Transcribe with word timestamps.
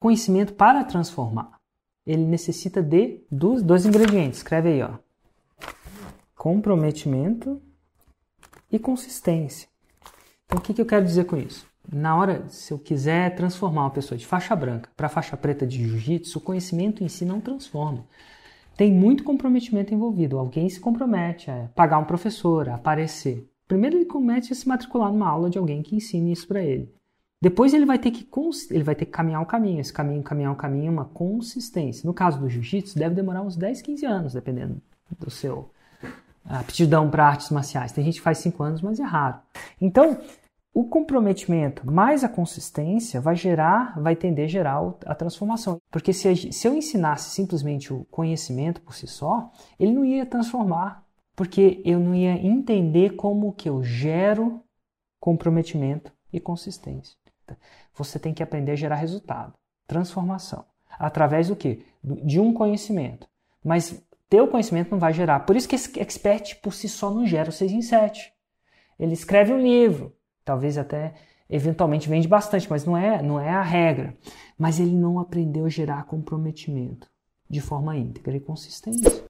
Conhecimento 0.00 0.54
para 0.54 0.82
transformar, 0.82 1.58
ele 2.06 2.24
necessita 2.24 2.82
de 2.82 3.20
dois, 3.30 3.62
dois 3.62 3.84
ingredientes. 3.84 4.38
Escreve 4.38 4.70
aí, 4.70 4.82
ó. 4.82 4.94
Comprometimento 6.34 7.60
e 8.72 8.78
consistência. 8.78 9.68
Então, 10.46 10.58
o 10.58 10.62
que, 10.62 10.72
que 10.72 10.80
eu 10.80 10.86
quero 10.86 11.04
dizer 11.04 11.26
com 11.26 11.36
isso? 11.36 11.66
Na 11.92 12.16
hora, 12.16 12.48
se 12.48 12.72
eu 12.72 12.78
quiser 12.78 13.34
transformar 13.34 13.82
uma 13.82 13.90
pessoa 13.90 14.16
de 14.16 14.26
faixa 14.26 14.56
branca 14.56 14.88
para 14.96 15.10
faixa 15.10 15.36
preta 15.36 15.66
de 15.66 15.86
jiu-jitsu, 15.86 16.38
o 16.38 16.42
conhecimento 16.42 17.04
em 17.04 17.08
si 17.08 17.26
não 17.26 17.38
transforma. 17.38 18.06
Tem 18.78 18.90
muito 18.90 19.22
comprometimento 19.22 19.92
envolvido. 19.92 20.38
Alguém 20.38 20.70
se 20.70 20.80
compromete 20.80 21.50
a 21.50 21.68
pagar 21.74 21.98
um 21.98 22.06
professor, 22.06 22.70
a 22.70 22.76
aparecer. 22.76 23.46
Primeiro 23.68 23.98
ele 23.98 24.06
comete 24.06 24.50
a 24.50 24.56
se 24.56 24.66
matricular 24.66 25.12
numa 25.12 25.28
aula 25.28 25.50
de 25.50 25.58
alguém 25.58 25.82
que 25.82 25.94
ensine 25.94 26.32
isso 26.32 26.48
para 26.48 26.62
ele. 26.62 26.90
Depois 27.42 27.72
ele 27.72 27.86
vai 27.86 27.98
ter 27.98 28.10
que 28.10 28.28
ele 28.70 28.84
vai 28.84 28.94
ter 28.94 29.06
que 29.06 29.12
caminhar 29.12 29.40
um 29.40 29.46
caminho, 29.46 29.80
esse 29.80 29.92
caminho, 29.92 30.22
caminhar 30.22 30.52
um 30.52 30.56
caminho, 30.56 30.88
é 30.88 30.90
uma 30.90 31.06
consistência. 31.06 32.06
No 32.06 32.12
caso 32.12 32.38
do 32.38 32.50
jiu-jitsu, 32.50 32.98
deve 32.98 33.14
demorar 33.14 33.40
uns 33.40 33.56
10, 33.56 33.80
15 33.80 34.06
anos, 34.06 34.32
dependendo 34.34 34.80
do 35.18 35.30
seu 35.30 35.70
aptidão 36.44 37.10
para 37.10 37.26
artes 37.26 37.50
marciais. 37.50 37.92
Tem 37.92 38.04
gente 38.04 38.16
que 38.16 38.20
faz 38.20 38.38
5 38.38 38.62
anos, 38.62 38.82
mas 38.82 39.00
é 39.00 39.04
raro. 39.04 39.38
Então, 39.80 40.18
o 40.72 40.84
comprometimento 40.84 41.90
mais 41.90 42.22
a 42.22 42.28
consistência 42.28 43.20
vai 43.20 43.34
gerar, 43.34 43.98
vai 44.00 44.14
tender 44.14 44.44
a 44.44 44.48
gerar 44.48 44.94
a 45.06 45.14
transformação. 45.14 45.78
Porque 45.90 46.12
se, 46.12 46.52
se 46.52 46.68
eu 46.68 46.74
ensinasse 46.74 47.30
simplesmente 47.30 47.92
o 47.92 48.04
conhecimento 48.10 48.80
por 48.82 48.94
si 48.94 49.06
só, 49.06 49.50
ele 49.78 49.92
não 49.92 50.04
ia 50.04 50.26
transformar, 50.26 51.04
porque 51.34 51.80
eu 51.84 51.98
não 51.98 52.14
ia 52.14 52.34
entender 52.34 53.16
como 53.16 53.52
que 53.52 53.68
eu 53.68 53.82
gero 53.82 54.62
comprometimento 55.18 56.12
e 56.32 56.38
consistência. 56.38 57.16
Você 57.94 58.18
tem 58.18 58.32
que 58.32 58.42
aprender 58.42 58.72
a 58.72 58.76
gerar 58.76 58.96
resultado, 58.96 59.54
transformação, 59.86 60.64
através 60.98 61.48
do 61.48 61.56
que? 61.56 61.84
De 62.02 62.40
um 62.40 62.52
conhecimento. 62.52 63.26
Mas 63.62 64.02
teu 64.28 64.46
conhecimento 64.48 64.90
não 64.90 64.98
vai 64.98 65.12
gerar. 65.12 65.40
Por 65.40 65.56
isso 65.56 65.68
que 65.68 65.74
esse 65.74 65.98
expert 66.00 66.60
por 66.62 66.72
si 66.72 66.88
só 66.88 67.10
não 67.10 67.26
gera 67.26 67.50
o 67.50 67.52
6 67.52 67.72
em 67.72 67.82
7. 67.82 68.32
Ele 68.98 69.12
escreve 69.12 69.52
um 69.52 69.60
livro, 69.60 70.14
talvez 70.44 70.78
até 70.78 71.14
eventualmente 71.48 72.08
vende 72.08 72.28
bastante, 72.28 72.70
mas 72.70 72.84
não 72.84 72.96
é, 72.96 73.20
não 73.20 73.40
é 73.40 73.50
a 73.50 73.62
regra. 73.62 74.16
Mas 74.56 74.78
ele 74.78 74.94
não 74.94 75.18
aprendeu 75.18 75.66
a 75.66 75.68
gerar 75.68 76.04
comprometimento 76.04 77.10
de 77.48 77.60
forma 77.60 77.96
íntegra 77.96 78.36
e 78.36 78.40
consistente. 78.40 79.29